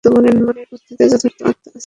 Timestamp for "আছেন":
1.51-1.75